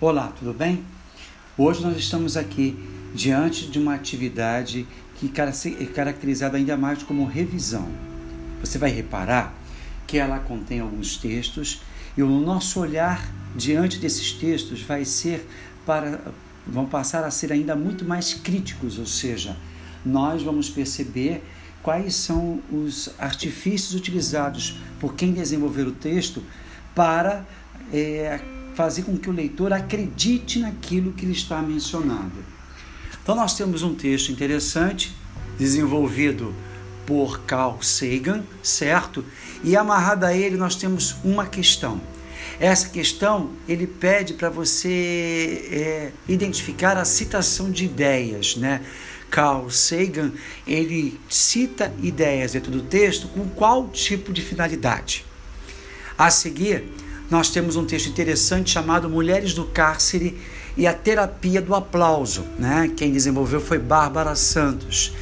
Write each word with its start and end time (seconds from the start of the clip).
Olá, 0.00 0.32
tudo 0.38 0.54
bem? 0.54 0.84
Hoje 1.56 1.82
nós 1.82 1.96
estamos 1.96 2.36
aqui 2.36 2.78
diante 3.12 3.66
de 3.66 3.80
uma 3.80 3.96
atividade 3.96 4.86
que 5.16 5.26
é 5.26 5.86
caracterizada 5.86 6.56
ainda 6.56 6.76
mais 6.76 7.02
como 7.02 7.26
revisão. 7.26 7.88
Você 8.60 8.78
vai 8.78 8.90
reparar 8.90 9.52
que 10.06 10.16
ela 10.16 10.38
contém 10.38 10.78
alguns 10.78 11.16
textos 11.16 11.82
e 12.16 12.22
o 12.22 12.28
nosso 12.28 12.78
olhar 12.78 13.28
diante 13.56 13.98
desses 13.98 14.32
textos 14.34 14.82
vai 14.82 15.04
ser 15.04 15.44
para 15.84 16.20
vão 16.64 16.86
passar 16.86 17.24
a 17.24 17.30
ser 17.32 17.52
ainda 17.52 17.74
muito 17.74 18.04
mais 18.04 18.32
críticos, 18.32 19.00
ou 19.00 19.06
seja, 19.06 19.56
nós 20.06 20.44
vamos 20.44 20.70
perceber 20.70 21.42
quais 21.82 22.14
são 22.14 22.60
os 22.70 23.10
artifícios 23.18 23.96
utilizados 23.96 24.78
por 25.00 25.14
quem 25.14 25.32
desenvolveu 25.32 25.88
o 25.88 25.92
texto 25.92 26.40
para 26.94 27.44
é, 27.92 28.40
fazer 28.78 29.02
com 29.02 29.18
que 29.18 29.28
o 29.28 29.32
leitor 29.32 29.72
acredite 29.72 30.60
naquilo 30.60 31.12
que 31.12 31.24
ele 31.24 31.32
está 31.32 31.60
mencionando. 31.60 32.44
Então, 33.20 33.34
nós 33.34 33.56
temos 33.56 33.82
um 33.82 33.92
texto 33.92 34.30
interessante, 34.30 35.12
desenvolvido 35.58 36.54
por 37.04 37.40
Carl 37.40 37.82
Sagan, 37.82 38.44
certo? 38.62 39.24
E 39.64 39.76
amarrado 39.76 40.24
a 40.24 40.32
ele, 40.32 40.56
nós 40.56 40.76
temos 40.76 41.16
uma 41.24 41.44
questão. 41.44 42.00
Essa 42.60 42.88
questão 42.88 43.50
ele 43.68 43.84
pede 43.84 44.34
para 44.34 44.48
você 44.48 45.68
é, 45.72 46.12
identificar 46.28 46.96
a 46.96 47.04
citação 47.04 47.72
de 47.72 47.84
ideias, 47.84 48.54
né? 48.54 48.80
Carl 49.28 49.68
Sagan 49.70 50.30
ele 50.64 51.18
cita 51.28 51.92
ideias 52.00 52.52
dentro 52.52 52.70
do 52.70 52.82
texto 52.82 53.26
com 53.26 53.48
qual 53.48 53.88
tipo 53.88 54.32
de 54.32 54.40
finalidade. 54.40 55.26
A 56.16 56.30
seguir, 56.30 56.84
nós 57.30 57.50
temos 57.50 57.76
um 57.76 57.84
texto 57.84 58.08
interessante 58.08 58.70
chamado 58.70 59.08
Mulheres 59.08 59.52
do 59.52 59.64
Cárcere 59.64 60.38
e 60.76 60.86
a 60.86 60.94
Terapia 60.94 61.60
do 61.60 61.74
Aplauso. 61.74 62.44
Né? 62.58 62.90
Quem 62.96 63.12
desenvolveu 63.12 63.60
foi 63.60 63.78
Bárbara 63.78 64.34
Santos. 64.34 65.12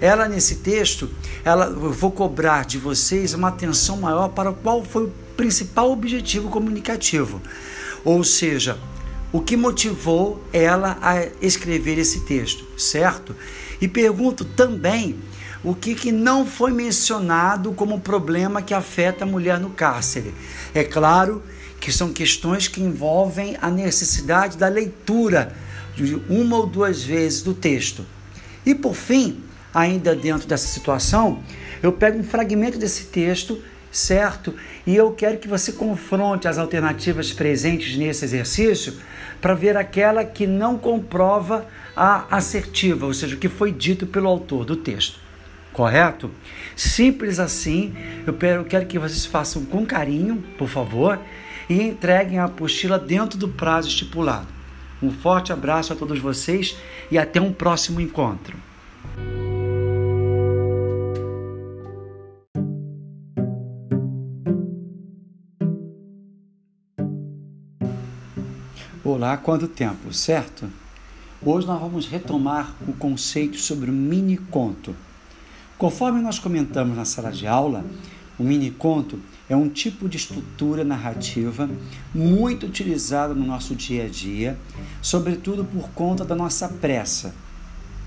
Ela, 0.00 0.28
nesse 0.28 0.56
texto, 0.56 1.10
ela, 1.44 1.66
eu 1.66 1.92
vou 1.92 2.12
cobrar 2.12 2.64
de 2.64 2.78
vocês 2.78 3.34
uma 3.34 3.48
atenção 3.48 3.96
maior 3.96 4.28
para 4.28 4.52
qual 4.52 4.84
foi 4.84 5.04
o 5.04 5.12
principal 5.36 5.90
objetivo 5.90 6.50
comunicativo. 6.50 7.40
Ou 8.04 8.22
seja, 8.22 8.78
o 9.32 9.40
que 9.40 9.56
motivou 9.56 10.42
ela 10.52 10.96
a 11.02 11.26
escrever 11.40 11.98
esse 11.98 12.20
texto, 12.20 12.64
certo? 12.78 13.34
E 13.80 13.88
pergunto 13.88 14.44
também 14.44 15.18
o 15.64 15.74
que, 15.74 15.94
que 15.94 16.12
não 16.12 16.46
foi 16.46 16.70
mencionado 16.70 17.72
como 17.72 17.98
problema 17.98 18.62
que 18.62 18.72
afeta 18.72 19.24
a 19.24 19.26
mulher 19.26 19.58
no 19.58 19.70
cárcere. 19.70 20.32
É 20.72 20.84
claro 20.84 21.42
que 21.80 21.92
são 21.92 22.12
questões 22.12 22.68
que 22.68 22.80
envolvem 22.80 23.56
a 23.60 23.70
necessidade 23.70 24.56
da 24.56 24.68
leitura 24.68 25.54
de 25.94 26.14
uma 26.28 26.56
ou 26.56 26.66
duas 26.66 27.02
vezes 27.02 27.42
do 27.42 27.54
texto. 27.54 28.04
E 28.64 28.74
por 28.74 28.94
fim, 28.94 29.42
ainda 29.72 30.14
dentro 30.14 30.46
dessa 30.46 30.66
situação, 30.66 31.42
eu 31.82 31.92
pego 31.92 32.18
um 32.18 32.24
fragmento 32.24 32.78
desse 32.78 33.04
texto, 33.04 33.62
certo? 33.92 34.54
E 34.86 34.94
eu 34.96 35.12
quero 35.12 35.38
que 35.38 35.48
você 35.48 35.72
confronte 35.72 36.48
as 36.48 36.58
alternativas 36.58 37.32
presentes 37.32 37.96
nesse 37.96 38.24
exercício 38.24 38.94
para 39.40 39.54
ver 39.54 39.76
aquela 39.76 40.24
que 40.24 40.46
não 40.46 40.76
comprova 40.76 41.66
a 41.94 42.36
assertiva, 42.36 43.06
ou 43.06 43.14
seja, 43.14 43.36
o 43.36 43.38
que 43.38 43.48
foi 43.48 43.70
dito 43.70 44.06
pelo 44.06 44.28
autor 44.28 44.64
do 44.64 44.76
texto. 44.76 45.18
Correto? 45.72 46.30
Simples 46.74 47.38
assim. 47.38 47.94
Eu 48.26 48.64
quero 48.64 48.86
que 48.86 48.98
vocês 48.98 49.26
façam 49.26 49.64
com 49.64 49.84
carinho, 49.84 50.42
por 50.56 50.68
favor, 50.68 51.20
e 51.68 51.82
entreguem 51.82 52.38
a 52.38 52.44
apostila 52.44 52.98
dentro 52.98 53.38
do 53.38 53.48
prazo 53.48 53.88
estipulado. 53.88 54.48
Um 55.02 55.10
forte 55.10 55.52
abraço 55.52 55.92
a 55.92 55.96
todos 55.96 56.18
vocês 56.18 56.76
e 57.10 57.18
até 57.18 57.40
um 57.40 57.52
próximo 57.52 58.00
encontro. 58.00 58.56
Olá, 69.04 69.36
quanto 69.36 69.68
tempo, 69.68 70.12
certo? 70.12 70.68
Hoje 71.40 71.66
nós 71.66 71.80
vamos 71.80 72.06
retomar 72.06 72.74
o 72.88 72.92
conceito 72.92 73.56
sobre 73.56 73.88
o 73.88 73.92
mini 73.92 74.36
conto. 74.36 74.96
Conforme 75.78 76.20
nós 76.20 76.38
comentamos 76.38 76.96
na 76.96 77.04
sala 77.04 77.30
de 77.30 77.46
aula, 77.46 77.84
o 78.38 78.42
mini 78.42 78.70
conto 78.70 79.20
é 79.48 79.56
um 79.56 79.68
tipo 79.68 80.08
de 80.08 80.16
estrutura 80.16 80.84
narrativa 80.84 81.68
muito 82.14 82.66
utilizado 82.66 83.34
no 83.34 83.46
nosso 83.46 83.74
dia 83.74 84.04
a 84.04 84.08
dia, 84.08 84.58
sobretudo 85.00 85.64
por 85.64 85.88
conta 85.90 86.24
da 86.24 86.34
nossa 86.34 86.68
pressa. 86.68 87.34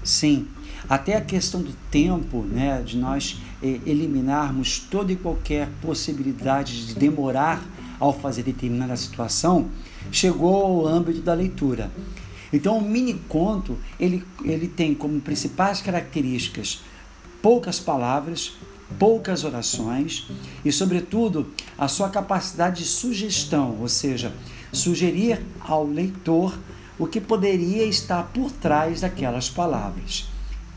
Sim, 0.04 0.48
até 0.88 1.16
a 1.16 1.22
questão 1.22 1.62
do 1.62 1.74
tempo, 1.92 2.44
né, 2.44 2.82
de 2.82 2.98
nós 2.98 3.38
eh, 3.62 3.80
eliminarmos 3.86 4.80
toda 4.80 5.12
e 5.12 5.16
qualquer 5.16 5.70
possibilidade 5.82 6.88
de 6.88 6.96
demorar 6.96 7.62
ao 8.00 8.18
fazer 8.18 8.44
determinada 8.44 8.96
situação, 8.96 9.70
chegou 10.12 10.56
ao 10.56 10.88
âmbito 10.88 11.22
da 11.22 11.34
leitura. 11.34 11.92
Então, 12.52 12.78
o 12.78 12.82
mini 12.82 13.14
conto 13.28 13.78
ele, 14.00 14.24
ele 14.44 14.68
tem 14.68 14.96
como 14.96 15.20
principais 15.20 15.82
características 15.82 16.82
poucas 17.42 17.80
palavras, 17.80 18.54
poucas 18.98 19.44
orações 19.44 20.28
e, 20.64 20.72
sobretudo, 20.72 21.52
a 21.78 21.88
sua 21.88 22.10
capacidade 22.10 22.84
de 22.84 22.88
sugestão, 22.88 23.78
ou 23.80 23.88
seja, 23.88 24.34
sugerir 24.72 25.42
ao 25.62 25.86
leitor 25.86 26.58
o 26.98 27.08
que 27.08 27.22
poderia 27.22 27.86
estar 27.86 28.24
por 28.34 28.52
trás 28.52 29.02
daquelas 29.02 29.50
palavras. 29.50 30.28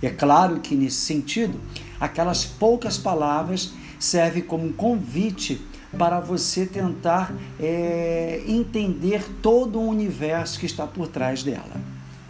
É 0.03 0.11
claro 0.11 0.61
que, 0.61 0.75
nesse 0.75 0.99
sentido, 0.99 1.61
aquelas 1.99 2.45
poucas 2.45 2.99
palavras 2.99 3.73
servem 3.99 4.43
como 4.43 4.67
um 4.67 4.73
convite 4.73 5.61
para 5.97 6.21
você 6.21 6.65
tentar 6.65 7.33
é, 7.61 8.43
entender 8.47 9.25
todo 9.43 9.79
o 9.79 9.89
universo 9.89 10.59
que 10.59 10.67
está 10.67 10.87
por 10.87 11.07
trás 11.07 11.43
dela, 11.43 11.81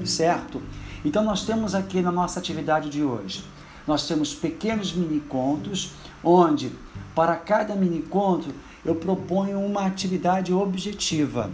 certo? 0.05 0.61
Então, 1.05 1.25
nós 1.25 1.45
temos 1.45 1.75
aqui 1.75 2.01
na 2.01 2.13
nossa 2.13 2.41
atividade 2.41 2.91
de 2.91 3.03
hoje 3.03 3.45
nós 3.87 4.07
temos 4.07 4.35
pequenos 4.35 4.93
mini 4.93 5.21
contos, 5.21 5.93
onde 6.23 6.71
para 7.15 7.37
cada 7.37 7.75
mini 7.75 8.03
conto 8.03 8.49
eu 8.85 8.95
proponho 8.95 9.61
uma 9.61 9.87
atividade 9.87 10.53
objetiva. 10.53 11.51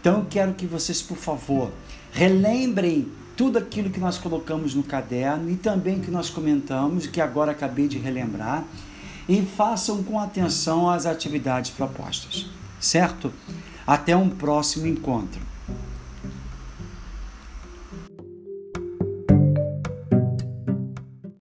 Então 0.00 0.18
eu 0.18 0.26
quero 0.28 0.54
que 0.54 0.66
vocês, 0.66 1.00
por 1.00 1.16
favor, 1.16 1.70
relembrem 2.12 3.08
tudo 3.36 3.58
aquilo 3.58 3.90
que 3.90 4.00
nós 4.00 4.18
colocamos 4.18 4.74
no 4.74 4.82
caderno 4.82 5.50
e 5.50 5.56
também 5.56 6.00
que 6.00 6.10
nós 6.10 6.28
comentamos, 6.28 7.06
que 7.06 7.20
agora 7.20 7.52
acabei 7.52 7.88
de 7.88 7.98
relembrar, 7.98 8.64
e 9.28 9.42
façam 9.42 10.02
com 10.02 10.18
atenção 10.18 10.90
as 10.90 11.06
atividades 11.06 11.70
propostas, 11.70 12.46
certo? 12.80 13.32
Até 13.86 14.16
um 14.16 14.28
próximo 14.28 14.86
encontro. 14.86 15.51